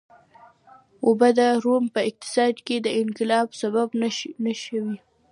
[1.07, 3.87] اوبه د روم په اقتصاد کې د انقلاب سبب
[4.45, 4.95] نه شوې.